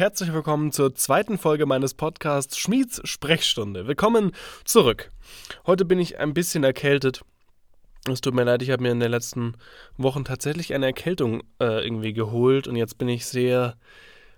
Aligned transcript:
herzlich 0.00 0.32
willkommen 0.32 0.72
zur 0.72 0.94
zweiten 0.94 1.36
Folge 1.36 1.66
meines 1.66 1.92
Podcasts 1.92 2.56
Schmieds 2.56 3.02
Sprechstunde. 3.04 3.86
Willkommen 3.86 4.32
zurück. 4.64 5.10
Heute 5.66 5.84
bin 5.84 5.98
ich 5.98 6.18
ein 6.18 6.32
bisschen 6.32 6.64
erkältet. 6.64 7.20
Es 8.10 8.22
tut 8.22 8.32
mir 8.32 8.44
leid, 8.44 8.62
ich 8.62 8.70
habe 8.70 8.82
mir 8.82 8.92
in 8.92 9.00
den 9.00 9.10
letzten 9.10 9.56
Wochen 9.98 10.24
tatsächlich 10.24 10.72
eine 10.72 10.86
Erkältung 10.86 11.42
äh, 11.60 11.84
irgendwie 11.84 12.14
geholt 12.14 12.66
und 12.66 12.76
jetzt 12.76 12.96
bin 12.96 13.10
ich 13.10 13.26
sehr 13.26 13.76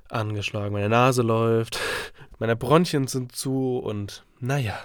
angeschlagen. 0.08 0.72
Meine 0.72 0.88
Nase 0.88 1.22
läuft, 1.22 1.78
meine 2.40 2.56
Bronchien 2.56 3.06
sind 3.06 3.30
zu 3.30 3.78
und 3.78 4.24
naja, 4.40 4.76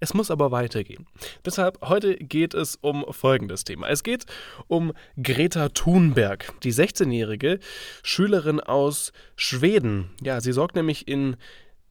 es 0.00 0.14
muss 0.14 0.30
aber 0.30 0.50
weitergehen. 0.50 1.06
Deshalb 1.44 1.80
heute 1.82 2.16
geht 2.16 2.54
es 2.54 2.76
um 2.76 3.04
folgendes 3.10 3.64
Thema. 3.64 3.88
Es 3.88 4.02
geht 4.02 4.26
um 4.66 4.92
Greta 5.22 5.68
Thunberg, 5.70 6.52
die 6.62 6.72
16-jährige 6.72 7.58
Schülerin 8.02 8.60
aus 8.60 9.12
Schweden. 9.36 10.10
Ja, 10.22 10.40
sie 10.40 10.52
sorgt 10.52 10.76
nämlich 10.76 11.08
in 11.08 11.36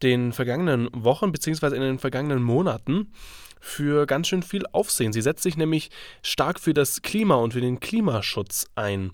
den 0.03 0.31
vergangenen 0.31 0.89
Wochen 0.93 1.31
bzw. 1.31 1.75
in 1.75 1.81
den 1.81 1.99
vergangenen 1.99 2.43
Monaten 2.43 3.11
für 3.59 4.05
ganz 4.05 4.27
schön 4.27 4.43
viel 4.43 4.65
Aufsehen. 4.71 5.13
Sie 5.13 5.21
setzt 5.21 5.43
sich 5.43 5.57
nämlich 5.57 5.89
stark 6.21 6.59
für 6.59 6.73
das 6.73 7.01
Klima 7.01 7.35
und 7.35 7.53
für 7.53 7.61
den 7.61 7.79
Klimaschutz 7.79 8.67
ein. 8.75 9.11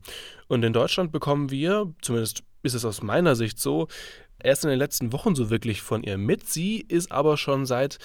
Und 0.48 0.64
in 0.64 0.74
Deutschland 0.74 1.12
bekommen 1.12 1.50
wir, 1.50 1.94
zumindest 2.02 2.44
ist 2.62 2.74
es 2.74 2.86
aus 2.86 3.02
meiner 3.02 3.36
Sicht 3.36 3.60
so, 3.60 3.88
erst 4.42 4.64
in 4.64 4.70
den 4.70 4.80
letzten 4.80 5.14
Wochen 5.14 5.36
so 5.36 5.50
wirklich 5.50 5.82
von 5.82 6.04
ihr 6.04 6.18
mit. 6.18 6.48
Sie 6.48 6.80
ist 6.80 7.12
aber 7.12 7.38
schon 7.38 7.66
seit 7.66 7.98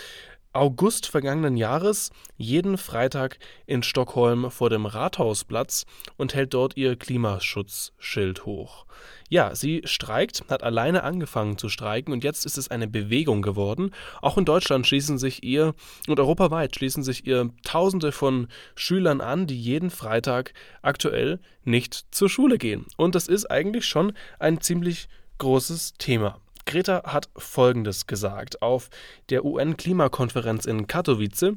August 0.52 1.06
vergangenen 1.06 1.56
Jahres 1.56 2.10
jeden 2.36 2.78
Freitag 2.78 3.38
in 3.66 3.82
Stockholm 3.82 4.50
vor 4.50 4.70
dem 4.70 4.86
Rathausplatz 4.86 5.84
und 6.16 6.34
hält 6.34 6.54
dort 6.54 6.76
ihr 6.76 6.96
Klimaschutzschild 6.96 8.46
hoch. 8.46 8.86
Ja, 9.28 9.54
sie 9.54 9.82
streikt, 9.84 10.44
hat 10.48 10.62
alleine 10.62 11.02
angefangen 11.02 11.58
zu 11.58 11.68
streiken 11.68 12.12
und 12.12 12.24
jetzt 12.24 12.46
ist 12.46 12.56
es 12.56 12.70
eine 12.70 12.88
Bewegung 12.88 13.42
geworden. 13.42 13.90
Auch 14.22 14.38
in 14.38 14.46
Deutschland 14.46 14.86
schließen 14.86 15.18
sich 15.18 15.44
ihr 15.44 15.74
und 16.06 16.18
europaweit 16.18 16.74
schließen 16.74 17.02
sich 17.02 17.26
ihr 17.26 17.50
Tausende 17.62 18.10
von 18.10 18.48
Schülern 18.74 19.20
an, 19.20 19.46
die 19.46 19.60
jeden 19.60 19.90
Freitag 19.90 20.54
aktuell 20.80 21.40
nicht 21.64 22.06
zur 22.10 22.30
Schule 22.30 22.56
gehen. 22.56 22.86
Und 22.96 23.14
das 23.14 23.28
ist 23.28 23.50
eigentlich 23.50 23.84
schon 23.84 24.12
ein 24.38 24.60
ziemlich 24.60 25.08
großes 25.38 25.94
Thema. 25.98 26.40
Greta 26.68 27.02
hat 27.06 27.30
Folgendes 27.34 28.06
gesagt 28.06 28.60
auf 28.60 28.90
der 29.30 29.46
UN-Klimakonferenz 29.46 30.66
in 30.66 30.86
Katowice. 30.86 31.56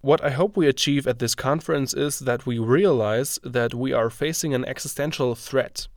What 0.00 0.22
I 0.22 0.30
hope 0.30 0.58
we 0.58 0.66
achieve 0.66 1.06
at 1.06 1.18
this 1.18 1.36
conference 1.36 1.92
is 1.92 2.20
that 2.20 2.46
we 2.46 2.58
realize 2.58 3.38
that 3.44 3.74
we 3.74 3.94
are 3.94 4.08
facing 4.08 4.54
an 4.54 4.64
existential 4.64 5.34
threat. 5.34 5.88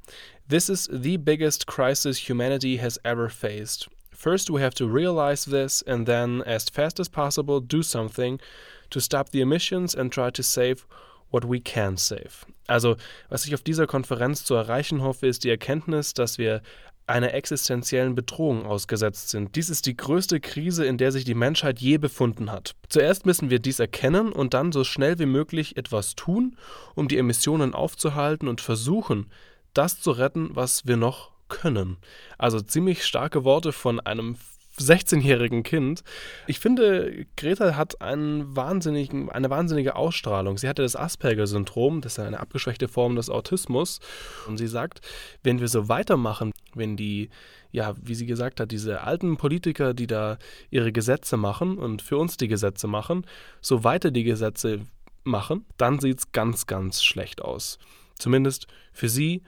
This 0.45 0.69
is 0.69 0.89
the 0.91 1.15
biggest 1.15 1.67
crisis 1.67 2.27
humanity 2.27 2.77
has 2.77 2.99
ever 3.05 3.29
faced. 3.29 3.87
First, 4.11 4.49
we 4.49 4.61
have 4.61 4.75
to 4.75 4.89
realize 4.89 5.45
this 5.45 5.81
and 5.87 6.05
then, 6.05 6.43
as 6.45 6.67
fast 6.67 6.99
as 6.99 7.07
possible, 7.07 7.61
do 7.61 7.81
something 7.81 8.41
to 8.89 8.99
stop 8.99 9.29
the 9.29 9.39
emissions 9.39 9.95
and 9.95 10.11
try 10.11 10.29
to 10.31 10.43
save 10.43 10.85
what 11.29 11.45
we 11.45 11.61
can 11.61 11.95
save. 11.95 12.45
Also, 12.67 12.97
was 13.29 13.45
ich 13.45 13.53
auf 13.53 13.63
dieser 13.63 13.87
Konferenz 13.87 14.43
zu 14.43 14.55
erreichen 14.55 15.01
hoffe, 15.01 15.27
ist 15.27 15.43
die 15.43 15.49
Erkenntnis, 15.49 16.13
dass 16.13 16.37
wir 16.37 16.61
einer 17.07 17.33
existenziellen 17.33 18.15
Bedrohung 18.15 18.65
ausgesetzt 18.65 19.29
sind. 19.29 19.55
Dies 19.55 19.69
ist 19.69 19.85
die 19.85 19.97
größte 19.97 20.39
Krise, 20.39 20.85
in 20.85 20.97
der 20.97 21.11
sich 21.11 21.25
die 21.25 21.33
Menschheit 21.33 21.79
je 21.79 21.97
befunden 21.97 22.51
hat. 22.51 22.75
Zuerst 22.89 23.25
müssen 23.25 23.49
wir 23.49 23.59
dies 23.59 23.79
erkennen 23.79 24.31
und 24.31 24.53
dann 24.53 24.71
so 24.71 24.83
schnell 24.83 25.19
wie 25.19 25.25
möglich 25.25 25.77
etwas 25.77 26.15
tun, 26.15 26.57
um 26.95 27.07
die 27.07 27.17
Emissionen 27.17 27.73
aufzuhalten 27.73 28.47
und 28.47 28.61
versuchen, 28.61 29.29
das 29.73 29.99
zu 29.99 30.11
retten, 30.11 30.55
was 30.55 30.85
wir 30.85 30.97
noch 30.97 31.31
können. 31.49 31.97
Also 32.37 32.61
ziemlich 32.61 33.05
starke 33.05 33.43
Worte 33.43 33.71
von 33.71 33.99
einem 33.99 34.37
16-jährigen 34.79 35.63
Kind. 35.63 36.03
Ich 36.47 36.59
finde, 36.59 37.25
Greta 37.35 37.75
hat 37.75 38.01
einen 38.01 38.55
wahnsinnigen, 38.55 39.29
eine 39.29 39.49
wahnsinnige 39.49 39.95
Ausstrahlung. 39.95 40.57
Sie 40.57 40.69
hatte 40.69 40.81
das 40.81 40.95
Asperger-Syndrom, 40.95 42.01
das 42.01 42.13
ist 42.13 42.19
eine 42.19 42.39
abgeschwächte 42.39 42.87
Form 42.87 43.15
des 43.15 43.29
Autismus. 43.29 43.99
Und 44.47 44.57
sie 44.57 44.67
sagt, 44.67 45.01
wenn 45.43 45.59
wir 45.59 45.67
so 45.67 45.89
weitermachen, 45.89 46.51
wenn 46.73 46.95
die, 46.95 47.29
ja, 47.71 47.95
wie 48.01 48.15
sie 48.15 48.25
gesagt 48.25 48.59
hat, 48.59 48.71
diese 48.71 49.01
alten 49.01 49.37
Politiker, 49.37 49.93
die 49.93 50.07
da 50.07 50.37
ihre 50.69 50.91
Gesetze 50.91 51.37
machen 51.37 51.77
und 51.77 52.01
für 52.01 52.17
uns 52.17 52.37
die 52.37 52.47
Gesetze 52.47 52.87
machen, 52.87 53.25
so 53.59 53.83
weiter 53.83 54.11
die 54.11 54.23
Gesetze 54.23 54.85
machen, 55.23 55.65
dann 55.77 55.99
sieht 55.99 56.19
es 56.19 56.31
ganz, 56.31 56.65
ganz 56.65 57.03
schlecht 57.03 57.41
aus. 57.41 57.77
Zumindest 58.17 58.67
für 58.93 59.09
sie 59.09 59.43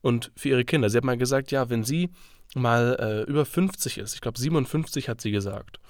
und 0.00 0.30
für 0.36 0.50
ihre 0.50 0.64
Kinder. 0.64 0.88
Sie 0.88 0.96
hat 0.96 1.04
mal 1.04 1.18
gesagt, 1.18 1.50
ja, 1.50 1.68
wenn 1.70 1.84
sie 1.84 2.10
mal 2.54 2.96
äh, 2.98 3.30
über 3.30 3.44
50 3.44 3.98
ist, 3.98 4.14
ich 4.14 4.20
glaube 4.20 4.38
57 4.38 5.08
hat 5.08 5.20
sie 5.20 5.30
gesagt, 5.30 5.80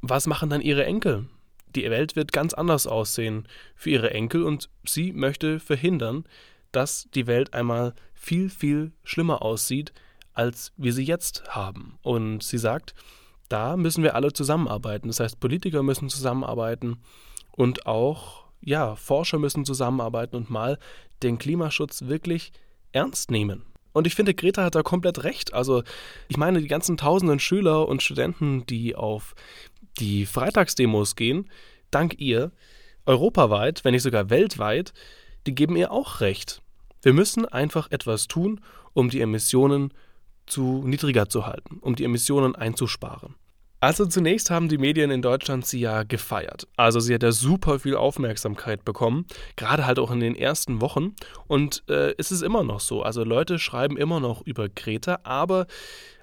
was 0.00 0.26
machen 0.26 0.50
dann 0.50 0.60
ihre 0.60 0.84
Enkel? 0.84 1.26
Die 1.74 1.90
Welt 1.90 2.16
wird 2.16 2.32
ganz 2.32 2.54
anders 2.54 2.86
aussehen 2.86 3.46
für 3.74 3.90
ihre 3.90 4.10
Enkel 4.10 4.44
und 4.44 4.70
sie 4.86 5.12
möchte 5.12 5.60
verhindern, 5.60 6.24
dass 6.72 7.08
die 7.14 7.26
Welt 7.26 7.54
einmal 7.54 7.94
viel, 8.14 8.48
viel 8.50 8.92
schlimmer 9.04 9.42
aussieht, 9.42 9.92
als 10.32 10.72
wir 10.76 10.92
sie 10.92 11.04
jetzt 11.04 11.44
haben. 11.48 11.98
Und 12.02 12.42
sie 12.42 12.58
sagt, 12.58 12.94
da 13.48 13.76
müssen 13.76 14.02
wir 14.02 14.14
alle 14.14 14.32
zusammenarbeiten. 14.32 15.08
Das 15.08 15.20
heißt, 15.20 15.40
Politiker 15.40 15.82
müssen 15.82 16.08
zusammenarbeiten 16.08 16.98
und 17.52 17.86
auch 17.86 18.46
ja, 18.60 18.96
Forscher 18.96 19.38
müssen 19.38 19.64
zusammenarbeiten 19.64 20.36
und 20.36 20.50
mal 20.50 20.78
den 21.22 21.38
Klimaschutz 21.38 22.02
wirklich 22.02 22.52
ernst 22.92 23.30
nehmen. 23.30 23.62
Und 23.96 24.06
ich 24.06 24.14
finde, 24.14 24.34
Greta 24.34 24.62
hat 24.62 24.74
da 24.74 24.82
komplett 24.82 25.24
recht. 25.24 25.54
Also, 25.54 25.82
ich 26.28 26.36
meine, 26.36 26.60
die 26.60 26.68
ganzen 26.68 26.98
tausenden 26.98 27.40
Schüler 27.40 27.88
und 27.88 28.02
Studenten, 28.02 28.66
die 28.66 28.94
auf 28.94 29.34
die 29.98 30.26
Freitagsdemos 30.26 31.16
gehen, 31.16 31.48
dank 31.90 32.20
ihr, 32.20 32.52
europaweit, 33.06 33.84
wenn 33.84 33.92
nicht 33.92 34.02
sogar 34.02 34.28
weltweit, 34.28 34.92
die 35.46 35.54
geben 35.54 35.76
ihr 35.76 35.92
auch 35.92 36.20
recht. 36.20 36.60
Wir 37.00 37.14
müssen 37.14 37.46
einfach 37.46 37.90
etwas 37.90 38.28
tun, 38.28 38.60
um 38.92 39.08
die 39.08 39.22
Emissionen 39.22 39.94
zu 40.44 40.82
niedriger 40.84 41.30
zu 41.30 41.46
halten, 41.46 41.78
um 41.80 41.96
die 41.96 42.04
Emissionen 42.04 42.54
einzusparen. 42.54 43.34
Also 43.86 44.04
zunächst 44.04 44.50
haben 44.50 44.68
die 44.68 44.78
Medien 44.78 45.12
in 45.12 45.22
Deutschland 45.22 45.64
sie 45.64 45.78
ja 45.78 46.02
gefeiert. 46.02 46.66
Also 46.76 46.98
sie 46.98 47.14
hat 47.14 47.22
ja 47.22 47.30
super 47.30 47.78
viel 47.78 47.94
Aufmerksamkeit 47.94 48.84
bekommen, 48.84 49.26
gerade 49.54 49.86
halt 49.86 50.00
auch 50.00 50.10
in 50.10 50.18
den 50.18 50.34
ersten 50.34 50.80
Wochen. 50.80 51.14
Und 51.46 51.84
äh, 51.88 52.12
es 52.18 52.32
ist 52.32 52.42
immer 52.42 52.64
noch 52.64 52.80
so. 52.80 53.04
Also 53.04 53.22
Leute 53.22 53.60
schreiben 53.60 53.96
immer 53.96 54.18
noch 54.18 54.42
über 54.44 54.68
Greta, 54.68 55.20
aber 55.22 55.68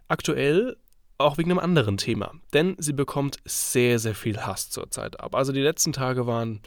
aktuell 0.10 0.76
auch 1.18 1.38
wegen 1.38 1.52
einem 1.52 1.60
anderen 1.60 1.96
Thema. 1.96 2.34
Denn 2.52 2.76
sie 2.80 2.92
bekommt 2.92 3.38
sehr, 3.46 3.98
sehr 3.98 4.14
viel 4.14 4.42
Hass 4.42 4.70
zurzeit 4.70 5.22
ab. 5.22 5.34
Also 5.34 5.54
die 5.54 5.62
letzten 5.62 5.94
Tage 5.94 6.28
waren 6.28 6.60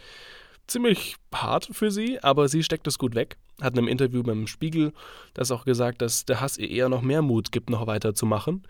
ziemlich 0.66 1.16
hart 1.34 1.68
für 1.72 1.90
sie, 1.90 2.24
aber 2.24 2.48
sie 2.48 2.62
steckt 2.62 2.86
es 2.86 2.96
gut 2.96 3.14
weg. 3.14 3.36
Hat 3.60 3.74
in 3.74 3.80
einem 3.80 3.88
Interview 3.88 4.22
beim 4.22 4.46
Spiegel 4.46 4.94
das 5.34 5.50
auch 5.50 5.66
gesagt, 5.66 6.00
dass 6.00 6.24
der 6.24 6.40
Hass 6.40 6.56
ihr 6.56 6.70
eher 6.70 6.88
noch 6.88 7.02
mehr 7.02 7.20
Mut 7.20 7.52
gibt, 7.52 7.68
noch 7.68 7.86
weiterzumachen. 7.86 8.62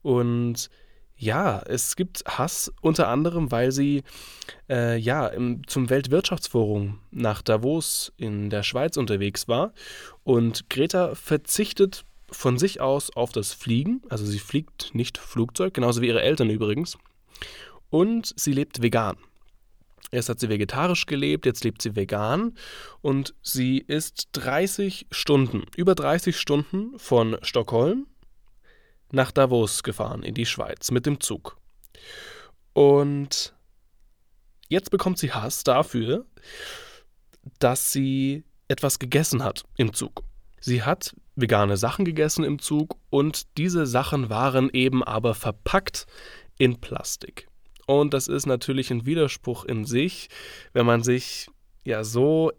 Und 0.00 0.70
ja, 1.16 1.62
es 1.66 1.96
gibt 1.96 2.24
Hass 2.26 2.72
unter 2.82 3.08
anderem, 3.08 3.50
weil 3.50 3.72
sie 3.72 4.02
äh, 4.68 4.98
ja 4.98 5.26
im, 5.26 5.66
zum 5.66 5.88
Weltwirtschaftsforum 5.88 7.00
nach 7.10 7.42
Davos 7.42 8.12
in 8.16 8.50
der 8.50 8.62
Schweiz 8.62 8.96
unterwegs 8.96 9.48
war. 9.48 9.72
Und 10.24 10.68
Greta 10.68 11.14
verzichtet 11.14 12.04
von 12.30 12.58
sich 12.58 12.80
aus 12.80 13.14
auf 13.14 13.32
das 13.32 13.52
Fliegen, 13.52 14.02
also 14.08 14.26
sie 14.26 14.40
fliegt 14.40 14.94
nicht 14.94 15.16
Flugzeug, 15.16 15.74
genauso 15.74 16.02
wie 16.02 16.08
ihre 16.08 16.22
Eltern 16.22 16.50
übrigens, 16.50 16.98
und 17.88 18.34
sie 18.36 18.52
lebt 18.52 18.82
vegan. 18.82 19.16
Erst 20.10 20.28
hat 20.28 20.40
sie 20.40 20.48
vegetarisch 20.48 21.06
gelebt, 21.06 21.46
jetzt 21.46 21.64
lebt 21.64 21.82
sie 21.82 21.96
vegan. 21.96 22.54
Und 23.00 23.34
sie 23.42 23.78
ist 23.78 24.28
30 24.32 25.06
Stunden, 25.10 25.64
über 25.76 25.94
30 25.94 26.38
Stunden 26.38 26.96
von 26.98 27.36
Stockholm 27.42 28.06
nach 29.12 29.30
Davos 29.30 29.82
gefahren, 29.82 30.22
in 30.22 30.34
die 30.34 30.46
Schweiz, 30.46 30.90
mit 30.90 31.06
dem 31.06 31.20
Zug. 31.20 31.56
Und 32.72 33.54
jetzt 34.68 34.90
bekommt 34.90 35.18
sie 35.18 35.32
Hass 35.32 35.64
dafür, 35.64 36.26
dass 37.58 37.92
sie 37.92 38.44
etwas 38.68 38.98
gegessen 38.98 39.42
hat 39.42 39.64
im 39.76 39.92
Zug. 39.92 40.22
Sie 40.60 40.82
hat 40.82 41.14
vegane 41.36 41.76
Sachen 41.76 42.04
gegessen 42.04 42.44
im 42.44 42.58
Zug 42.58 42.96
und 43.10 43.56
diese 43.56 43.86
Sachen 43.86 44.30
waren 44.30 44.70
eben 44.72 45.04
aber 45.04 45.34
verpackt 45.34 46.06
in 46.58 46.80
Plastik. 46.80 47.48
Und 47.86 48.14
das 48.14 48.26
ist 48.26 48.46
natürlich 48.46 48.90
ein 48.90 49.06
Widerspruch 49.06 49.64
in 49.64 49.84
sich, 49.84 50.28
wenn 50.72 50.86
man 50.86 51.02
sich 51.02 51.48
ja 51.84 52.02
so 52.02 52.50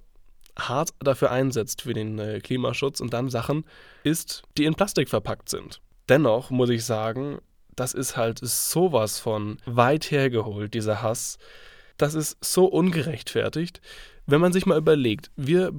hart 0.58 0.92
dafür 1.00 1.32
einsetzt 1.32 1.82
für 1.82 1.94
den 1.94 2.18
äh, 2.18 2.40
Klimaschutz 2.40 3.02
und 3.02 3.14
dann 3.14 3.30
Sachen 3.30 3.66
isst, 4.04 4.44
die 4.58 4.66
in 4.66 4.76
Plastik 4.76 5.10
verpackt 5.10 5.50
sind. 5.50 5.82
Dennoch 6.10 6.50
muss 6.50 6.70
ich 6.70 6.86
sagen, 6.86 7.40
das 7.76 7.94
ist 7.94 8.18
halt 8.18 8.40
sowas 8.42 9.20
von 9.20 9.58
weit 9.66 10.10
hergeholt, 10.12 10.74
dieser 10.74 11.02
Hass. 11.02 11.38
Das 11.98 12.14
ist 12.14 12.38
so 12.44 12.66
ungerechtfertigt. 12.66 13.82
Wenn 14.26 14.42
man 14.42 14.54
sich 14.54 14.66
mal 14.66 14.78
überlegt, 14.78 15.32
wir 15.36 15.72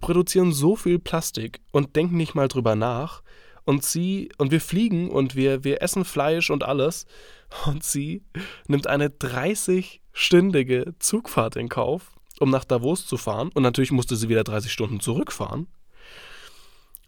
produzieren 0.00 0.52
so 0.52 0.76
viel 0.76 0.98
Plastik 0.98 1.60
und 1.72 1.96
denken 1.96 2.16
nicht 2.16 2.34
mal 2.34 2.48
drüber 2.48 2.74
nach. 2.74 3.22
und 3.68 3.84
sie 3.84 4.30
und 4.38 4.50
wir 4.50 4.62
fliegen 4.62 5.10
und 5.10 5.36
wir, 5.36 5.62
wir 5.62 5.82
essen 5.82 6.06
Fleisch 6.06 6.48
und 6.48 6.64
alles 6.64 7.04
und 7.66 7.84
sie 7.84 8.22
nimmt 8.66 8.86
eine 8.86 9.08
30-stündige 9.08 10.94
Zugfahrt 10.98 11.56
in 11.56 11.68
Kauf, 11.68 12.16
um 12.40 12.48
nach 12.48 12.64
Davos 12.64 13.06
zu 13.06 13.18
fahren 13.18 13.50
und 13.52 13.62
natürlich 13.62 13.92
musste 13.92 14.16
sie 14.16 14.30
wieder 14.30 14.42
30 14.42 14.72
Stunden 14.72 15.00
zurückfahren. 15.00 15.66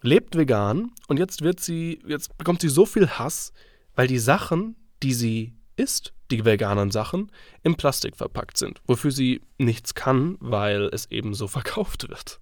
Lebt 0.03 0.37
vegan 0.37 0.93
und 1.09 1.19
jetzt 1.19 1.43
wird 1.43 1.61
sie 1.61 2.01
jetzt 2.07 2.37
bekommt 2.39 2.61
sie 2.61 2.69
so 2.69 2.87
viel 2.87 3.09
Hass, 3.09 3.53
weil 3.95 4.07
die 4.07 4.19
Sachen, 4.19 4.77
die 5.03 5.13
sie 5.13 5.55
isst, 5.77 6.15
die 6.31 6.45
veganen 6.45 6.91
Sachen, 6.91 7.31
im 7.63 7.77
Plastik 7.77 8.17
verpackt 8.17 8.57
sind, 8.57 8.81
wofür 8.87 9.11
sie 9.11 9.43
nichts 9.59 9.95
kann, 9.95 10.37
weil 10.41 10.89
es 10.93 11.11
eben 11.11 11.35
so 11.35 11.49
verkauft 11.59 12.09
wird. 12.09 12.41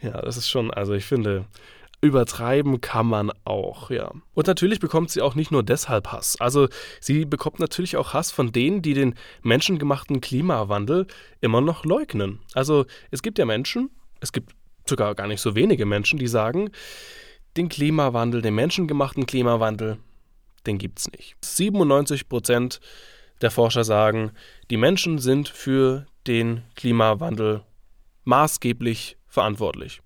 Ja, 0.00 0.20
das 0.20 0.36
ist 0.36 0.48
schon, 0.48 0.70
also 0.70 0.92
ich 0.92 1.06
finde, 1.06 1.46
übertreiben 2.00 2.80
kann 2.80 3.06
man 3.06 3.32
auch, 3.44 3.90
ja. 3.90 4.12
Und 4.34 4.46
natürlich 4.46 4.78
bekommt 4.78 5.10
sie 5.10 5.20
auch 5.20 5.34
nicht 5.34 5.50
nur 5.50 5.62
deshalb 5.62 6.08
Hass. 6.12 6.40
Also 6.40 6.68
sie 7.00 7.24
bekommt 7.24 7.58
natürlich 7.58 7.96
auch 7.96 8.12
Hass 8.12 8.30
von 8.30 8.52
denen, 8.52 8.82
die 8.82 8.94
den 8.94 9.14
menschengemachten 9.42 10.20
Klimawandel 10.20 11.06
immer 11.40 11.60
noch 11.60 11.84
leugnen. 11.84 12.40
Also 12.54 12.86
es 13.10 13.22
gibt 13.22 13.38
ja 13.38 13.46
Menschen, 13.46 13.90
es 14.20 14.32
gibt 14.32 14.54
sogar 14.88 15.14
gar 15.14 15.26
nicht 15.26 15.40
so 15.40 15.54
wenige 15.54 15.86
Menschen, 15.86 16.18
die 16.18 16.28
sagen, 16.28 16.70
den 17.56 17.68
Klimawandel, 17.68 18.42
den 18.42 18.54
menschengemachten 18.54 19.26
Klimawandel, 19.26 19.98
den 20.66 20.78
gibt's 20.78 21.10
nicht. 21.12 21.36
97 21.44 22.28
Prozent 22.28 22.80
der 23.40 23.50
Forscher 23.50 23.84
sagen, 23.84 24.32
die 24.70 24.76
Menschen 24.76 25.18
sind 25.18 25.48
für 25.48 26.06
den 26.26 26.62
Klimawandel 26.76 27.62
maßgeblich 28.24 29.16
verantwortlich. 29.26 30.00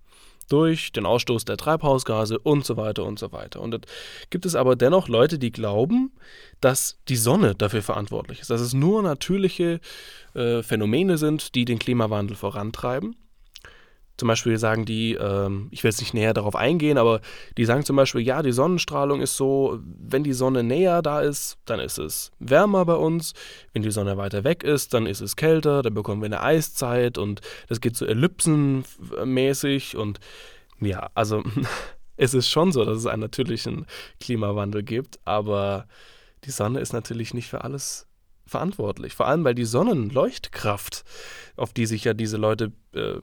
Durch 0.49 0.91
den 0.91 1.05
Ausstoß 1.05 1.45
der 1.45 1.57
Treibhausgase 1.57 2.37
und 2.37 2.65
so 2.65 2.77
weiter 2.77 3.05
und 3.05 3.17
so 3.17 3.31
weiter. 3.31 3.61
Und 3.61 3.85
gibt 4.29 4.45
es 4.45 4.55
aber 4.55 4.75
dennoch 4.75 5.07
Leute, 5.07 5.39
die 5.39 5.51
glauben, 5.51 6.11
dass 6.61 6.99
die 7.07 7.15
Sonne 7.15 7.55
dafür 7.55 7.81
verantwortlich 7.81 8.41
ist, 8.41 8.49
dass 8.49 8.61
es 8.61 8.73
nur 8.73 9.01
natürliche 9.01 9.79
äh, 10.35 10.61
Phänomene 10.61 11.17
sind, 11.17 11.55
die 11.55 11.65
den 11.65 11.79
Klimawandel 11.79 12.35
vorantreiben. 12.35 13.15
Zum 14.17 14.27
Beispiel 14.27 14.59
sagen 14.59 14.85
die, 14.85 15.15
ähm, 15.15 15.69
ich 15.71 15.83
will 15.83 15.89
jetzt 15.89 15.99
nicht 15.99 16.13
näher 16.13 16.33
darauf 16.33 16.55
eingehen, 16.55 16.99
aber 16.99 17.19
die 17.57 17.65
sagen 17.65 17.83
zum 17.83 17.95
Beispiel, 17.95 18.21
ja, 18.21 18.43
die 18.43 18.51
Sonnenstrahlung 18.51 19.21
ist 19.21 19.35
so, 19.35 19.79
wenn 19.83 20.23
die 20.23 20.33
Sonne 20.33 20.63
näher 20.63 21.01
da 21.01 21.21
ist, 21.21 21.57
dann 21.65 21.79
ist 21.79 21.97
es 21.97 22.31
wärmer 22.39 22.85
bei 22.85 22.93
uns. 22.95 23.33
Wenn 23.73 23.81
die 23.81 23.91
Sonne 23.91 24.15
weiter 24.17 24.43
weg 24.43 24.63
ist, 24.63 24.93
dann 24.93 25.07
ist 25.07 25.21
es 25.21 25.35
kälter, 25.35 25.81
dann 25.81 25.95
bekommen 25.95 26.21
wir 26.21 26.27
eine 26.27 26.41
Eiszeit 26.41 27.17
und 27.17 27.41
das 27.67 27.81
geht 27.81 27.95
so 27.95 28.05
ellipsenmäßig 28.05 29.97
und 29.97 30.19
ja, 30.79 31.09
also 31.15 31.43
es 32.17 32.35
ist 32.35 32.49
schon 32.49 32.71
so, 32.71 32.85
dass 32.85 32.97
es 32.97 33.07
einen 33.07 33.21
natürlichen 33.21 33.87
Klimawandel 34.19 34.83
gibt, 34.83 35.19
aber 35.25 35.87
die 36.43 36.51
Sonne 36.51 36.81
ist 36.81 36.93
natürlich 36.93 37.33
nicht 37.33 37.47
für 37.47 37.63
alles 37.63 38.07
verantwortlich. 38.45 39.13
Vor 39.13 39.27
allem, 39.27 39.43
weil 39.43 39.55
die 39.55 39.65
Sonnenleuchtkraft, 39.65 41.03
auf 41.55 41.73
die 41.73 41.85
sich 41.85 42.03
ja 42.03 42.13
diese 42.13 42.37
Leute 42.37 42.71
äh, 42.93 43.15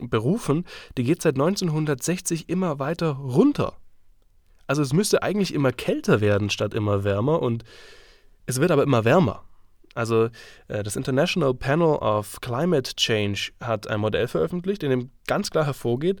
berufen, 0.00 0.64
die 0.96 1.04
geht 1.04 1.22
seit 1.22 1.34
1960 1.34 2.48
immer 2.48 2.78
weiter 2.78 3.10
runter. 3.10 3.76
Also 4.66 4.82
es 4.82 4.92
müsste 4.92 5.22
eigentlich 5.22 5.54
immer 5.54 5.72
kälter 5.72 6.20
werden 6.20 6.50
statt 6.50 6.74
immer 6.74 7.04
wärmer 7.04 7.40
und 7.42 7.64
es 8.46 8.60
wird 8.60 8.70
aber 8.70 8.82
immer 8.82 9.04
wärmer. 9.04 9.44
Also 9.94 10.28
äh, 10.68 10.82
das 10.82 10.96
International 10.96 11.54
Panel 11.54 11.96
of 11.96 12.40
Climate 12.40 12.94
Change 12.94 13.52
hat 13.60 13.88
ein 13.88 14.00
Modell 14.00 14.28
veröffentlicht, 14.28 14.82
in 14.82 14.90
dem 14.90 15.10
ganz 15.26 15.50
klar 15.50 15.64
hervorgeht, 15.64 16.20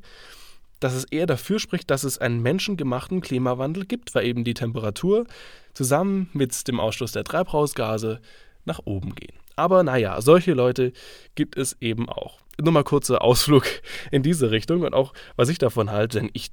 dass 0.80 0.94
es 0.94 1.04
eher 1.04 1.26
dafür 1.26 1.58
spricht, 1.58 1.90
dass 1.90 2.04
es 2.04 2.18
einen 2.18 2.40
menschengemachten 2.40 3.20
Klimawandel 3.20 3.84
gibt, 3.84 4.14
weil 4.14 4.26
eben 4.26 4.44
die 4.44 4.54
Temperatur 4.54 5.26
zusammen 5.74 6.30
mit 6.32 6.66
dem 6.68 6.80
Ausstoß 6.80 7.12
der 7.12 7.24
Treibhausgase 7.24 8.20
nach 8.64 8.80
oben 8.84 9.14
gehen. 9.14 9.36
Aber 9.56 9.82
naja, 9.82 10.20
solche 10.20 10.54
Leute 10.54 10.92
gibt 11.34 11.56
es 11.56 11.76
eben 11.80 12.08
auch 12.08 12.38
nur 12.60 12.72
mal 12.72 12.84
kurzer 12.84 13.22
Ausflug 13.22 13.64
in 14.10 14.22
diese 14.22 14.50
Richtung 14.50 14.82
und 14.82 14.94
auch, 14.94 15.12
was 15.36 15.48
ich 15.48 15.58
davon 15.58 15.90
halte, 15.90 16.20
denn 16.20 16.30
ich 16.32 16.50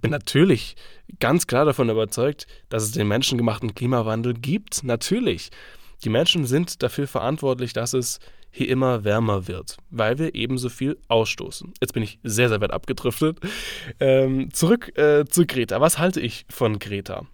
bin 0.00 0.10
natürlich 0.10 0.76
ganz 1.20 1.46
klar 1.46 1.64
davon 1.64 1.88
überzeugt, 1.88 2.46
dass 2.68 2.82
es 2.82 2.92
den 2.92 3.08
menschengemachten 3.08 3.74
Klimawandel 3.74 4.34
gibt. 4.34 4.84
Natürlich. 4.84 5.50
Die 6.04 6.10
Menschen 6.10 6.44
sind 6.44 6.82
dafür 6.82 7.06
verantwortlich, 7.06 7.72
dass 7.72 7.94
es 7.94 8.18
hier 8.50 8.68
immer 8.68 9.04
wärmer 9.04 9.48
wird, 9.48 9.76
weil 9.90 10.18
wir 10.18 10.34
eben 10.34 10.58
so 10.58 10.68
viel 10.68 10.98
ausstoßen. 11.08 11.74
Jetzt 11.80 11.92
bin 11.92 12.02
ich 12.02 12.18
sehr, 12.22 12.48
sehr 12.48 12.60
weit 12.60 12.70
abgedriftet. 12.70 13.38
Ähm, 14.00 14.52
zurück 14.52 14.96
äh, 14.98 15.24
zu 15.26 15.46
Greta. 15.46 15.80
Was 15.80 15.98
halte 15.98 16.20
ich 16.20 16.46
von 16.48 16.78
Greta? 16.78 17.26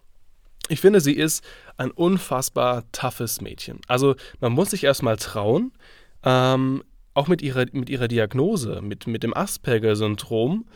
Ich 0.69 0.81
finde, 0.81 1.01
sie 1.01 1.15
ist 1.15 1.45
ein 1.77 1.91
unfassbar 1.91 2.85
toughes 2.93 3.41
Mädchen. 3.41 3.81
Also 3.89 4.15
man 4.41 4.53
muss 4.53 4.71
sich 4.71 4.85
erstmal 4.85 5.17
trauen, 5.17 5.73
ähm, 6.25 6.83
auch 7.15 7.29
mit 7.29 7.43
ihrer, 7.43 7.67
mit 7.73 7.91
ihrer 7.91 8.09
Diagnose, 8.09 8.81
mit, 8.83 9.07
mit 9.07 9.23
dem 9.23 9.37
Asperger-Syndrom, 9.37 10.67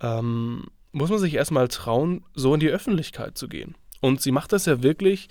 ähm, 0.00 0.66
muss 0.92 1.10
man 1.10 1.18
sich 1.18 1.34
erstmal 1.34 1.68
trauen, 1.68 2.24
so 2.34 2.54
in 2.54 2.60
die 2.60 2.68
Öffentlichkeit 2.68 3.36
zu 3.36 3.48
gehen. 3.48 3.74
Und 4.00 4.20
sie 4.20 4.32
macht 4.32 4.52
das 4.52 4.66
ja 4.66 4.82
wirklich 4.82 5.28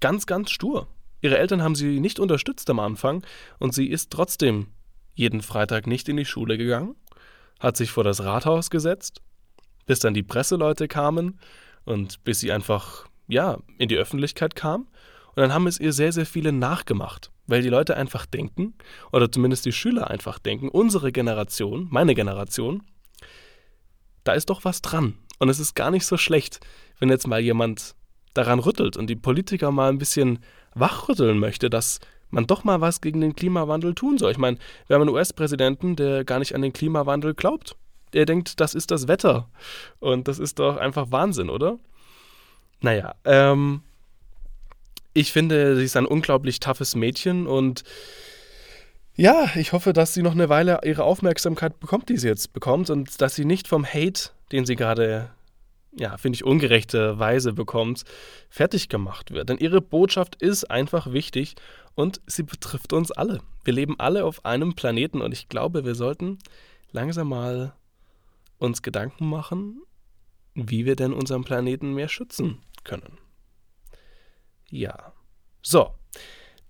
ganz, 0.00 0.26
ganz 0.26 0.50
stur. 0.50 0.88
Ihre 1.20 1.38
Eltern 1.38 1.62
haben 1.62 1.74
sie 1.74 2.00
nicht 2.00 2.20
unterstützt 2.20 2.68
am 2.70 2.78
Anfang 2.78 3.24
und 3.58 3.74
sie 3.74 3.86
ist 3.86 4.10
trotzdem 4.10 4.68
jeden 5.14 5.42
Freitag 5.42 5.86
nicht 5.86 6.08
in 6.08 6.16
die 6.16 6.24
Schule 6.24 6.58
gegangen, 6.58 6.96
hat 7.60 7.76
sich 7.76 7.90
vor 7.90 8.04
das 8.04 8.22
Rathaus 8.22 8.70
gesetzt, 8.70 9.22
bis 9.86 10.00
dann 10.00 10.14
die 10.14 10.22
Presseleute 10.22 10.88
kamen 10.88 11.38
und 11.84 12.22
bis 12.24 12.40
sie 12.40 12.52
einfach, 12.52 13.06
ja, 13.28 13.58
in 13.78 13.88
die 13.88 13.96
Öffentlichkeit 13.96 14.54
kam. 14.54 14.88
Und 15.36 15.42
dann 15.42 15.52
haben 15.52 15.66
es 15.66 15.80
ihr 15.80 15.92
sehr, 15.92 16.12
sehr 16.12 16.26
viele 16.26 16.52
nachgemacht. 16.52 17.30
Weil 17.46 17.62
die 17.62 17.68
Leute 17.68 17.96
einfach 17.96 18.24
denken, 18.24 18.74
oder 19.12 19.30
zumindest 19.30 19.66
die 19.66 19.72
Schüler 19.72 20.10
einfach 20.10 20.38
denken, 20.38 20.68
unsere 20.68 21.12
Generation, 21.12 21.88
meine 21.90 22.14
Generation, 22.14 22.82
da 24.24 24.32
ist 24.32 24.48
doch 24.48 24.64
was 24.64 24.80
dran. 24.80 25.18
Und 25.38 25.48
es 25.48 25.58
ist 25.58 25.74
gar 25.74 25.90
nicht 25.90 26.06
so 26.06 26.16
schlecht, 26.16 26.60
wenn 26.98 27.10
jetzt 27.10 27.26
mal 27.26 27.40
jemand 27.40 27.94
daran 28.32 28.58
rüttelt 28.58 28.96
und 28.96 29.08
die 29.08 29.16
Politiker 29.16 29.70
mal 29.70 29.90
ein 29.90 29.98
bisschen 29.98 30.38
wachrütteln 30.74 31.38
möchte, 31.38 31.70
dass 31.70 32.00
man 32.30 32.46
doch 32.46 32.64
mal 32.64 32.80
was 32.80 33.00
gegen 33.00 33.20
den 33.20 33.36
Klimawandel 33.36 33.94
tun 33.94 34.18
soll. 34.18 34.32
Ich 34.32 34.38
meine, 34.38 34.58
wir 34.86 34.94
haben 34.94 35.02
einen 35.02 35.14
US-Präsidenten, 35.14 35.96
der 35.96 36.24
gar 36.24 36.38
nicht 36.38 36.54
an 36.54 36.62
den 36.62 36.72
Klimawandel 36.72 37.34
glaubt. 37.34 37.76
Der 38.12 38.26
denkt, 38.26 38.60
das 38.60 38.74
ist 38.74 38.90
das 38.90 39.08
Wetter. 39.08 39.48
Und 40.00 40.28
das 40.28 40.38
ist 40.38 40.58
doch 40.58 40.76
einfach 40.76 41.10
Wahnsinn, 41.10 41.50
oder? 41.50 41.78
Naja, 42.80 43.14
ähm, 43.24 43.82
ich 45.14 45.32
finde, 45.32 45.76
sie 45.76 45.84
ist 45.84 45.96
ein 45.96 46.06
unglaublich 46.06 46.60
toughes 46.60 46.94
Mädchen 46.96 47.46
und 47.46 47.84
ja, 49.16 49.48
ich 49.54 49.72
hoffe, 49.72 49.92
dass 49.92 50.12
sie 50.12 50.22
noch 50.22 50.32
eine 50.32 50.48
Weile 50.48 50.80
ihre 50.84 51.04
Aufmerksamkeit 51.04 51.78
bekommt, 51.78 52.08
die 52.08 52.16
sie 52.16 52.26
jetzt 52.26 52.52
bekommt 52.52 52.90
und 52.90 53.20
dass 53.20 53.36
sie 53.36 53.44
nicht 53.44 53.68
vom 53.68 53.86
Hate, 53.86 54.30
den 54.50 54.66
sie 54.66 54.74
gerade, 54.74 55.30
ja, 55.96 56.16
finde 56.16 56.34
ich, 56.34 56.44
ungerechte 56.44 57.16
Weise 57.16 57.52
bekommt, 57.52 58.02
fertig 58.50 58.88
gemacht 58.88 59.30
wird. 59.30 59.48
Denn 59.48 59.58
ihre 59.58 59.80
Botschaft 59.80 60.42
ist 60.42 60.68
einfach 60.68 61.12
wichtig 61.12 61.54
und 61.94 62.20
sie 62.26 62.42
betrifft 62.42 62.92
uns 62.92 63.12
alle. 63.12 63.40
Wir 63.62 63.72
leben 63.72 63.94
alle 64.00 64.24
auf 64.24 64.44
einem 64.44 64.74
Planeten 64.74 65.22
und 65.22 65.32
ich 65.32 65.48
glaube, 65.48 65.84
wir 65.84 65.94
sollten 65.94 66.40
langsam 66.90 67.28
mal 67.28 67.72
uns 68.58 68.82
Gedanken 68.82 69.28
machen, 69.28 69.80
wie 70.54 70.86
wir 70.86 70.96
denn 70.96 71.12
unseren 71.12 71.44
Planeten 71.44 71.94
mehr 71.94 72.08
schützen 72.08 72.62
können. 72.82 73.18
Ja. 74.70 75.12
So, 75.62 75.94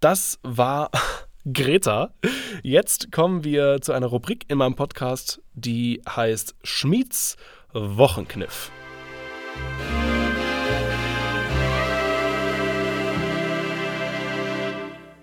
das 0.01 0.39
war 0.43 0.91
Greta. 1.53 2.15
Jetzt 2.63 3.13
kommen 3.13 3.45
wir 3.45 3.81
zu 3.81 3.93
einer 3.93 4.07
Rubrik 4.07 4.45
in 4.49 4.59
meinem 4.59 4.75
Podcast, 4.75 5.43
die 5.55 6.03
heißt 6.09 6.55
Schmieds 6.63 7.37
Wochenkniff. 7.73 8.71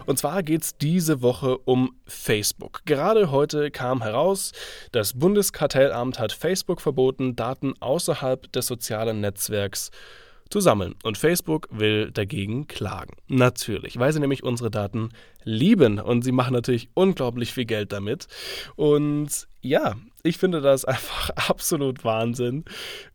Und 0.05 0.17
zwar 0.17 0.43
geht 0.43 0.63
es 0.63 0.77
diese 0.77 1.21
Woche 1.21 1.57
um 1.59 1.95
Facebook. 2.05 2.81
Gerade 2.85 3.31
heute 3.31 3.71
kam 3.71 4.01
heraus, 4.01 4.51
das 4.91 5.13
Bundeskartellamt 5.17 6.19
hat 6.19 6.33
Facebook 6.33 6.81
verboten, 6.81 7.35
Daten 7.35 7.73
außerhalb 7.79 8.51
des 8.51 8.67
sozialen 8.67 9.21
Netzwerks 9.21 9.85
zu 9.85 9.97
sammeln. 10.59 10.95
Und 11.03 11.17
Facebook 11.17 11.67
will 11.71 12.11
dagegen 12.11 12.67
klagen. 12.67 13.15
Natürlich, 13.27 13.97
weil 13.97 14.11
sie 14.13 14.19
nämlich 14.19 14.43
unsere 14.43 14.71
Daten 14.71 15.09
lieben 15.43 15.99
und 15.99 16.23
sie 16.23 16.31
machen 16.31 16.53
natürlich 16.53 16.89
unglaublich 16.93 17.53
viel 17.53 17.65
Geld 17.65 17.91
damit. 17.91 18.27
Und 18.75 19.47
ja, 19.61 19.95
ich 20.23 20.37
finde 20.37 20.61
das 20.61 20.85
einfach 20.85 21.29
absolut 21.31 22.03
Wahnsinn, 22.03 22.65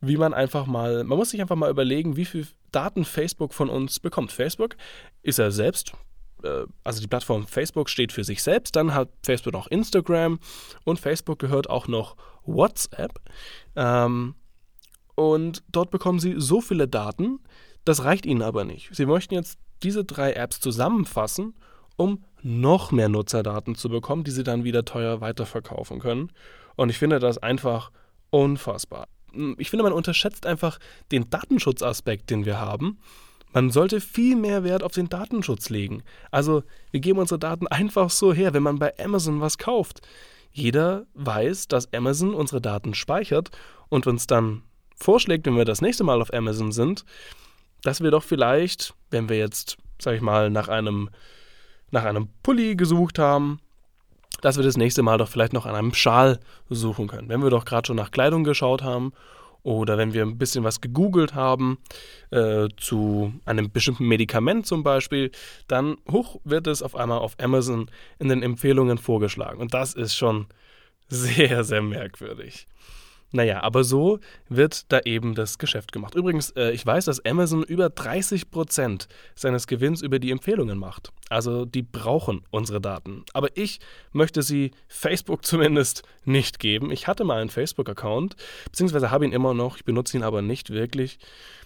wie 0.00 0.16
man 0.16 0.34
einfach 0.34 0.66
mal, 0.66 1.04
man 1.04 1.18
muss 1.18 1.30
sich 1.30 1.40
einfach 1.40 1.56
mal 1.56 1.70
überlegen, 1.70 2.16
wie 2.16 2.24
viel 2.24 2.46
Daten 2.72 3.04
Facebook 3.04 3.54
von 3.54 3.68
uns 3.68 4.00
bekommt. 4.00 4.32
Facebook 4.32 4.76
ist 5.22 5.38
ja 5.38 5.50
selbst 5.50 5.92
äh, 6.42 6.66
also 6.84 7.00
die 7.00 7.08
Plattform 7.08 7.46
Facebook 7.46 7.88
steht 7.90 8.12
für 8.12 8.24
sich 8.24 8.42
selbst, 8.42 8.76
dann 8.76 8.94
hat 8.94 9.10
Facebook 9.22 9.52
noch 9.52 9.66
Instagram 9.68 10.38
und 10.84 11.00
Facebook 11.00 11.38
gehört 11.38 11.70
auch 11.70 11.88
noch 11.88 12.16
WhatsApp. 12.44 13.12
Ähm, 13.74 14.34
Und 15.16 15.64
dort 15.72 15.90
bekommen 15.90 16.20
Sie 16.20 16.34
so 16.36 16.60
viele 16.60 16.86
Daten, 16.86 17.40
das 17.84 18.04
reicht 18.04 18.26
Ihnen 18.26 18.42
aber 18.42 18.64
nicht. 18.64 18.94
Sie 18.94 19.06
möchten 19.06 19.34
jetzt 19.34 19.58
diese 19.82 20.04
drei 20.04 20.34
Apps 20.34 20.60
zusammenfassen, 20.60 21.54
um 21.96 22.24
noch 22.42 22.92
mehr 22.92 23.08
Nutzerdaten 23.08 23.74
zu 23.74 23.88
bekommen, 23.88 24.22
die 24.22 24.30
Sie 24.30 24.44
dann 24.44 24.62
wieder 24.62 24.84
teuer 24.84 25.20
weiterverkaufen 25.20 25.98
können. 25.98 26.30
Und 26.76 26.90
ich 26.90 26.98
finde 26.98 27.18
das 27.18 27.38
einfach 27.38 27.90
unfassbar. 28.30 29.08
Ich 29.58 29.70
finde, 29.70 29.82
man 29.82 29.92
unterschätzt 29.92 30.46
einfach 30.46 30.78
den 31.10 31.30
Datenschutzaspekt, 31.30 32.30
den 32.30 32.44
wir 32.44 32.60
haben. 32.60 32.98
Man 33.52 33.70
sollte 33.70 34.00
viel 34.00 34.36
mehr 34.36 34.64
Wert 34.64 34.82
auf 34.82 34.92
den 34.92 35.08
Datenschutz 35.08 35.70
legen. 35.70 36.02
Also, 36.30 36.62
wir 36.90 37.00
geben 37.00 37.18
unsere 37.18 37.38
Daten 37.38 37.66
einfach 37.66 38.10
so 38.10 38.34
her, 38.34 38.52
wenn 38.52 38.62
man 38.62 38.78
bei 38.78 38.92
Amazon 38.98 39.40
was 39.40 39.56
kauft. 39.56 40.02
Jeder 40.52 41.06
weiß, 41.14 41.68
dass 41.68 41.92
Amazon 41.94 42.34
unsere 42.34 42.60
Daten 42.60 42.94
speichert 42.94 43.50
und 43.88 44.06
uns 44.06 44.26
dann 44.26 44.62
vorschlägt, 44.96 45.46
wenn 45.46 45.56
wir 45.56 45.64
das 45.64 45.82
nächste 45.82 46.04
Mal 46.04 46.20
auf 46.20 46.32
Amazon 46.32 46.72
sind, 46.72 47.04
dass 47.82 48.00
wir 48.02 48.10
doch 48.10 48.22
vielleicht, 48.22 48.94
wenn 49.10 49.28
wir 49.28 49.38
jetzt, 49.38 49.76
sag 50.00 50.14
ich 50.14 50.22
mal, 50.22 50.50
nach 50.50 50.68
einem, 50.68 51.10
nach 51.90 52.04
einem 52.04 52.28
Pulli 52.42 52.74
gesucht 52.74 53.18
haben, 53.18 53.60
dass 54.40 54.56
wir 54.56 54.64
das 54.64 54.76
nächste 54.76 55.02
Mal 55.02 55.18
doch 55.18 55.28
vielleicht 55.28 55.52
noch 55.52 55.66
an 55.66 55.74
einem 55.74 55.94
Schal 55.94 56.40
suchen 56.68 57.08
können. 57.08 57.28
Wenn 57.28 57.42
wir 57.42 57.50
doch 57.50 57.64
gerade 57.64 57.86
schon 57.86 57.96
nach 57.96 58.10
Kleidung 58.10 58.44
geschaut 58.44 58.82
haben 58.82 59.12
oder 59.62 59.98
wenn 59.98 60.12
wir 60.12 60.22
ein 60.22 60.38
bisschen 60.38 60.64
was 60.64 60.80
gegoogelt 60.80 61.34
haben 61.34 61.78
äh, 62.30 62.68
zu 62.76 63.32
einem 63.44 63.70
bestimmten 63.70 64.06
Medikament 64.06 64.66
zum 64.66 64.82
Beispiel, 64.82 65.30
dann 65.68 65.96
hoch 66.10 66.40
wird 66.44 66.66
es 66.66 66.82
auf 66.82 66.94
einmal 66.94 67.18
auf 67.18 67.36
Amazon 67.40 67.90
in 68.18 68.28
den 68.28 68.42
Empfehlungen 68.42 68.98
vorgeschlagen. 68.98 69.60
Und 69.60 69.74
das 69.74 69.94
ist 69.94 70.14
schon 70.14 70.46
sehr, 71.08 71.64
sehr 71.64 71.82
merkwürdig. 71.82 72.66
Naja, 73.32 73.62
aber 73.62 73.82
so 73.84 74.20
wird 74.48 74.90
da 74.92 75.00
eben 75.00 75.34
das 75.34 75.58
Geschäft 75.58 75.92
gemacht. 75.92 76.14
Übrigens, 76.14 76.50
äh, 76.50 76.70
ich 76.70 76.86
weiß, 76.86 77.06
dass 77.06 77.24
Amazon 77.24 77.62
über 77.64 77.90
30 77.90 78.50
Prozent 78.50 79.08
seines 79.34 79.66
Gewinns 79.66 80.00
über 80.00 80.18
die 80.18 80.30
Empfehlungen 80.30 80.78
macht. 80.78 81.12
Also 81.28 81.64
die 81.64 81.82
brauchen 81.82 82.42
unsere 82.50 82.80
Daten. 82.80 83.24
Aber 83.32 83.48
ich 83.56 83.80
möchte 84.12 84.42
sie 84.42 84.70
Facebook 84.88 85.44
zumindest 85.44 86.02
nicht 86.24 86.60
geben. 86.60 86.90
Ich 86.90 87.08
hatte 87.08 87.24
mal 87.24 87.40
einen 87.40 87.50
Facebook-Account, 87.50 88.36
beziehungsweise 88.66 89.10
habe 89.10 89.24
ihn 89.24 89.32
immer 89.32 89.54
noch. 89.54 89.76
Ich 89.76 89.84
benutze 89.84 90.16
ihn 90.16 90.22
aber 90.22 90.40
nicht 90.40 90.70
wirklich. 90.70 91.18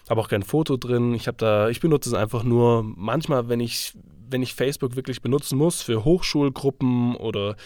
Habe 0.09 0.21
auch 0.21 0.29
kein 0.29 0.43
Foto 0.43 0.77
drin. 0.77 1.15
Ich 1.15 1.29
habe 1.29 1.37
da, 1.37 1.69
ich 1.69 1.81
benutze 1.81 2.09
es 2.09 2.15
einfach 2.15 2.43
nur 2.43 2.83
manchmal, 2.83 3.49
wenn 3.49 3.61
ich 3.61 3.93
wenn 4.31 4.43
ich 4.43 4.55
Facebook 4.55 4.97
wirklich 4.97 5.23
benutzen 5.23 5.59
muss 5.59 5.83
für 5.83 6.05
Hochschulgruppen 6.05 7.17
oder 7.17 7.57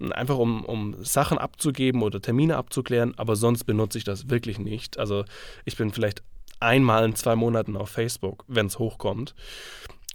einfach 0.00 0.38
um, 0.38 0.64
um 0.64 1.02
Sachen 1.02 1.38
abzugeben 1.38 2.02
oder 2.02 2.20
Termine 2.20 2.56
abzuklären, 2.56 3.14
aber 3.16 3.36
sonst 3.36 3.64
benutze 3.64 3.98
ich 3.98 4.04
das 4.04 4.30
wirklich 4.30 4.58
nicht. 4.58 4.98
Also 4.98 5.24
ich 5.64 5.76
bin 5.76 5.90
vielleicht 5.92 6.22
einmal 6.60 7.04
in 7.04 7.14
zwei 7.14 7.36
Monaten 7.36 7.76
auf 7.76 7.90
Facebook, 7.90 8.44
wenn 8.48 8.66
es 8.66 8.78
hochkommt. 8.78 9.34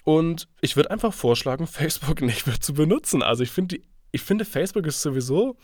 Und 0.03 0.47
ich 0.61 0.75
würde 0.75 0.91
einfach 0.91 1.13
vorschlagen, 1.13 1.67
Facebook 1.67 2.21
nicht 2.21 2.47
mehr 2.47 2.59
zu 2.59 2.73
benutzen. 2.73 3.23
Also 3.23 3.43
ich 3.43 3.51
finde, 3.51 3.79
ich 4.11 4.21
finde, 4.21 4.45
Facebook 4.45 4.85
ist 4.87 5.01
sowieso 5.01 5.55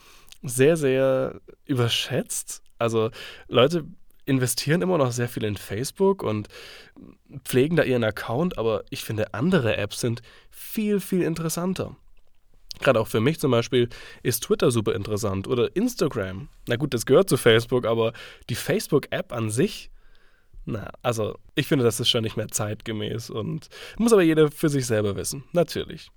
sehr, 0.43 0.77
sehr 0.77 1.41
überschätzt. 1.65 2.61
Also 2.77 3.09
Leute 3.47 3.85
investieren 4.25 4.81
immer 4.81 4.97
noch 4.97 5.11
sehr 5.11 5.29
viel 5.29 5.43
in 5.43 5.55
Facebook 5.55 6.23
und 6.23 6.47
pflegen 7.43 7.75
da 7.75 7.83
ihren 7.83 8.03
Account, 8.03 8.57
aber 8.57 8.83
ich 8.89 9.03
finde, 9.03 9.33
andere 9.33 9.77
Apps 9.77 10.01
sind 10.01 10.21
viel, 10.49 10.99
viel 10.99 11.21
interessanter. 11.21 11.95
Gerade 12.79 12.99
auch 12.99 13.07
für 13.07 13.19
mich 13.19 13.39
zum 13.39 13.51
Beispiel 13.51 13.89
ist 14.23 14.43
Twitter 14.43 14.71
super 14.71 14.93
interessant 14.93 15.47
oder 15.47 15.75
Instagram. 15.75 16.49
Na 16.67 16.75
gut, 16.75 16.93
das 16.93 17.05
gehört 17.05 17.29
zu 17.29 17.37
Facebook, 17.37 17.85
aber 17.85 18.13
die 18.49 18.55
Facebook-App 18.55 19.31
an 19.31 19.49
sich, 19.49 19.89
na, 20.65 20.91
also 21.03 21.37
ich 21.53 21.67
finde, 21.67 21.85
das 21.85 21.99
ist 21.99 22.09
schon 22.09 22.23
nicht 22.23 22.37
mehr 22.37 22.47
zeitgemäß 22.47 23.29
und 23.29 23.69
muss 23.97 24.13
aber 24.13 24.23
jeder 24.23 24.49
für 24.51 24.69
sich 24.69 24.85
selber 24.85 25.15
wissen. 25.15 25.43
Natürlich. 25.53 26.09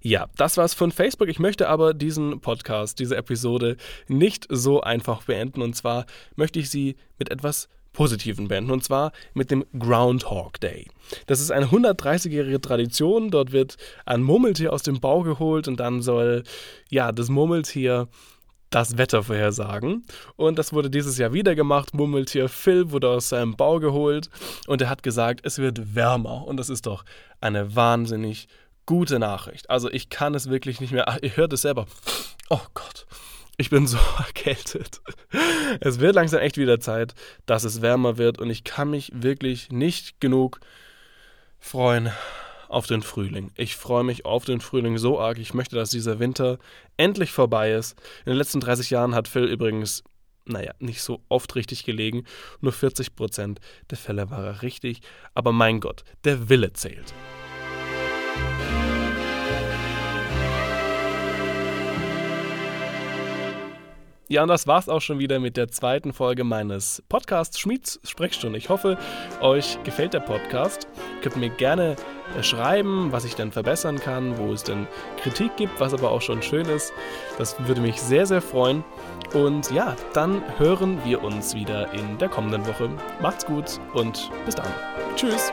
Ja, 0.00 0.28
das 0.36 0.56
war's 0.56 0.74
von 0.74 0.90
Facebook. 0.90 1.28
Ich 1.28 1.38
möchte 1.38 1.68
aber 1.68 1.94
diesen 1.94 2.40
Podcast, 2.40 2.98
diese 2.98 3.16
Episode 3.16 3.76
nicht 4.08 4.46
so 4.48 4.80
einfach 4.80 5.22
beenden. 5.24 5.62
Und 5.62 5.74
zwar 5.74 6.06
möchte 6.34 6.58
ich 6.58 6.70
sie 6.70 6.96
mit 7.18 7.30
etwas 7.30 7.68
Positiven 7.92 8.48
beenden. 8.48 8.70
Und 8.70 8.84
zwar 8.84 9.12
mit 9.34 9.50
dem 9.50 9.64
Groundhog 9.78 10.60
Day. 10.60 10.88
Das 11.26 11.40
ist 11.40 11.50
eine 11.50 11.66
130-jährige 11.66 12.60
Tradition. 12.60 13.30
Dort 13.30 13.52
wird 13.52 13.76
ein 14.06 14.22
Murmeltier 14.22 14.72
aus 14.72 14.82
dem 14.82 15.00
Bau 15.00 15.22
geholt 15.22 15.68
und 15.68 15.78
dann 15.80 16.02
soll 16.02 16.44
ja 16.90 17.12
das 17.12 17.28
Murmeltier 17.28 18.08
das 18.70 18.96
Wetter 18.96 19.22
vorhersagen. 19.22 20.04
Und 20.36 20.58
das 20.58 20.72
wurde 20.72 20.90
dieses 20.90 21.18
Jahr 21.18 21.32
wieder 21.32 21.54
gemacht. 21.54 21.94
Murmeltier 21.94 22.48
Phil 22.48 22.90
wurde 22.90 23.08
aus 23.10 23.28
seinem 23.28 23.56
Bau 23.56 23.78
geholt 23.78 24.30
und 24.66 24.80
er 24.80 24.88
hat 24.88 25.02
gesagt, 25.02 25.40
es 25.44 25.58
wird 25.58 25.94
wärmer. 25.94 26.46
Und 26.46 26.56
das 26.56 26.70
ist 26.70 26.86
doch 26.86 27.04
eine 27.40 27.76
wahnsinnig 27.76 28.48
gute 28.86 29.18
Nachricht. 29.18 29.70
Also 29.70 29.90
ich 29.90 30.08
kann 30.08 30.34
es 30.34 30.48
wirklich 30.48 30.80
nicht 30.80 30.92
mehr. 30.92 31.08
Ach, 31.08 31.18
ihr 31.22 31.36
hört 31.36 31.52
es 31.52 31.62
selber. 31.62 31.86
Oh 32.48 32.60
Gott. 32.74 33.06
Ich 33.62 33.70
bin 33.70 33.86
so 33.86 33.98
erkältet. 34.18 35.00
Es 35.78 36.00
wird 36.00 36.16
langsam 36.16 36.40
echt 36.40 36.58
wieder 36.58 36.80
Zeit, 36.80 37.14
dass 37.46 37.62
es 37.62 37.80
wärmer 37.80 38.18
wird 38.18 38.40
und 38.40 38.50
ich 38.50 38.64
kann 38.64 38.90
mich 38.90 39.12
wirklich 39.14 39.70
nicht 39.70 40.20
genug 40.20 40.58
freuen 41.60 42.10
auf 42.68 42.88
den 42.88 43.02
Frühling. 43.02 43.52
Ich 43.54 43.76
freue 43.76 44.02
mich 44.02 44.24
auf 44.24 44.44
den 44.44 44.60
Frühling 44.60 44.98
so 44.98 45.20
arg. 45.20 45.38
Ich 45.38 45.54
möchte, 45.54 45.76
dass 45.76 45.90
dieser 45.90 46.18
Winter 46.18 46.58
endlich 46.96 47.30
vorbei 47.30 47.70
ist. 47.72 47.96
In 48.24 48.32
den 48.32 48.38
letzten 48.38 48.58
30 48.58 48.90
Jahren 48.90 49.14
hat 49.14 49.28
Phil 49.28 49.44
übrigens, 49.44 50.02
naja, 50.44 50.72
nicht 50.80 51.00
so 51.00 51.22
oft 51.28 51.54
richtig 51.54 51.84
gelegen. 51.84 52.24
Nur 52.60 52.72
40 52.72 53.14
Prozent 53.14 53.60
der 53.90 53.98
Fälle 53.98 54.28
war 54.28 54.44
er 54.44 54.62
richtig. 54.62 55.02
Aber 55.34 55.52
mein 55.52 55.78
Gott, 55.78 56.02
der 56.24 56.48
Wille 56.48 56.72
zählt. 56.72 57.14
Ja, 64.32 64.40
und 64.40 64.48
das 64.48 64.66
war's 64.66 64.88
auch 64.88 65.02
schon 65.02 65.18
wieder 65.18 65.38
mit 65.40 65.58
der 65.58 65.68
zweiten 65.68 66.14
Folge 66.14 66.42
meines 66.42 67.02
Podcasts 67.10 67.60
Schmieds 67.60 68.00
Sprechstunde. 68.02 68.56
Ich 68.56 68.70
hoffe, 68.70 68.96
euch 69.42 69.76
gefällt 69.84 70.14
der 70.14 70.20
Podcast. 70.20 70.88
Ihr 71.16 71.20
könnt 71.20 71.36
mir 71.36 71.50
gerne 71.50 71.96
äh, 72.38 72.42
schreiben, 72.42 73.12
was 73.12 73.26
ich 73.26 73.34
denn 73.34 73.52
verbessern 73.52 74.00
kann, 74.00 74.38
wo 74.38 74.54
es 74.54 74.62
denn 74.62 74.86
Kritik 75.18 75.54
gibt, 75.58 75.78
was 75.80 75.92
aber 75.92 76.10
auch 76.10 76.22
schon 76.22 76.40
schön 76.40 76.64
ist. 76.64 76.94
Das 77.36 77.56
würde 77.66 77.82
mich 77.82 78.00
sehr, 78.00 78.24
sehr 78.24 78.40
freuen. 78.40 78.82
Und 79.34 79.70
ja, 79.70 79.94
dann 80.14 80.42
hören 80.56 80.98
wir 81.04 81.22
uns 81.22 81.54
wieder 81.54 81.92
in 81.92 82.16
der 82.16 82.30
kommenden 82.30 82.66
Woche. 82.66 82.88
Macht's 83.20 83.44
gut 83.44 83.80
und 83.92 84.30
bis 84.46 84.54
dann. 84.54 84.72
Tschüss. 85.14 85.52